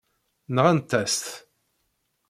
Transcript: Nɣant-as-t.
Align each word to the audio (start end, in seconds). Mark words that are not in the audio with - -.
Nɣant-as-t. 0.55 1.25